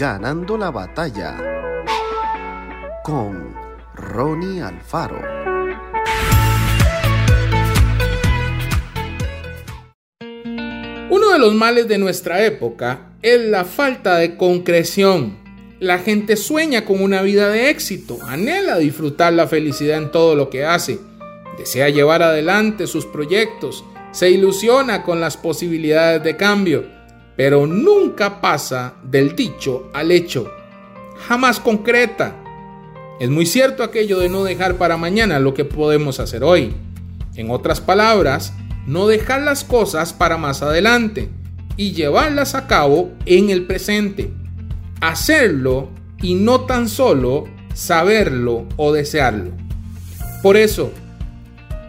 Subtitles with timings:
[0.00, 1.36] Ganando la batalla
[3.04, 3.54] con
[3.94, 5.20] Ronnie Alfaro.
[11.10, 15.36] Uno de los males de nuestra época es la falta de concreción.
[15.80, 20.48] La gente sueña con una vida de éxito, anhela disfrutar la felicidad en todo lo
[20.48, 20.98] que hace,
[21.58, 26.99] desea llevar adelante sus proyectos, se ilusiona con las posibilidades de cambio,
[27.40, 30.52] pero nunca pasa del dicho al hecho,
[31.26, 32.36] jamás concreta.
[33.18, 36.74] Es muy cierto aquello de no dejar para mañana lo que podemos hacer hoy.
[37.36, 38.52] En otras palabras,
[38.86, 41.30] no dejar las cosas para más adelante
[41.78, 44.30] y llevarlas a cabo en el presente.
[45.00, 45.88] Hacerlo
[46.20, 49.52] y no tan solo saberlo o desearlo.
[50.42, 50.92] Por eso,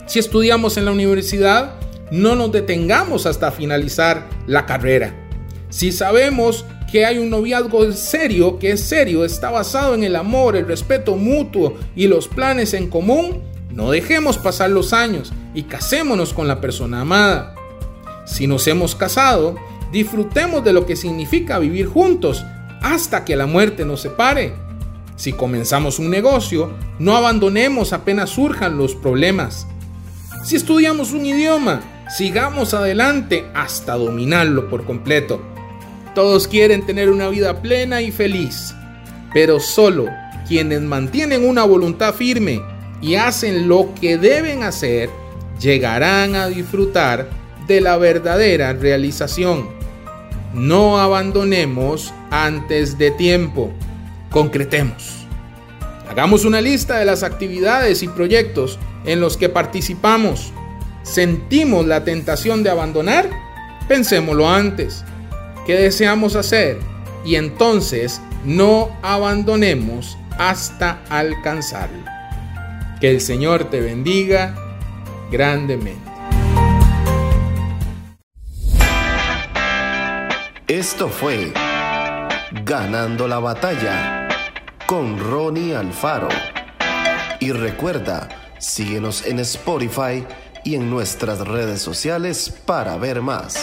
[0.05, 1.73] si estudiamos en la universidad,
[2.09, 5.20] no nos detengamos hasta finalizar la carrera.
[5.71, 10.57] Si sabemos que hay un noviazgo serio, que es serio, está basado en el amor,
[10.57, 13.41] el respeto mutuo y los planes en común,
[13.71, 17.55] no dejemos pasar los años y casémonos con la persona amada.
[18.25, 19.55] Si nos hemos casado,
[19.93, 22.43] disfrutemos de lo que significa vivir juntos
[22.81, 24.53] hasta que la muerte nos separe.
[25.15, 29.67] Si comenzamos un negocio, no abandonemos apenas surjan los problemas.
[30.43, 35.50] Si estudiamos un idioma, sigamos adelante hasta dominarlo por completo.
[36.13, 38.75] Todos quieren tener una vida plena y feliz,
[39.33, 40.07] pero solo
[40.47, 42.61] quienes mantienen una voluntad firme
[43.01, 45.09] y hacen lo que deben hacer,
[45.59, 47.29] llegarán a disfrutar
[47.67, 49.69] de la verdadera realización.
[50.53, 53.71] No abandonemos antes de tiempo.
[54.29, 55.25] Concretemos.
[56.09, 60.51] Hagamos una lista de las actividades y proyectos en los que participamos
[61.03, 63.29] sentimos la tentación de abandonar,
[63.87, 65.03] pensémoslo antes.
[65.71, 66.79] ¿Qué deseamos hacer?
[67.23, 72.03] Y entonces no abandonemos hasta alcanzarlo.
[72.99, 74.53] Que el Señor te bendiga
[75.31, 76.11] grandemente.
[80.67, 81.53] Esto fue
[82.65, 84.27] Ganando la batalla
[84.85, 86.27] con Ronnie Alfaro.
[87.39, 88.27] Y recuerda,
[88.59, 90.25] síguenos en Spotify
[90.65, 93.55] y en nuestras redes sociales para ver más.